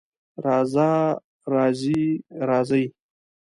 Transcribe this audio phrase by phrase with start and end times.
[0.45, 0.91] راځه،
[1.53, 2.03] راځې،
[2.49, 2.85] راځئ